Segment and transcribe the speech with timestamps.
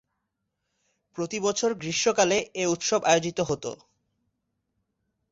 [1.17, 3.65] প্রতি বছর গ্রীষ্মকালে এই উৎসব আয়োজিত হত।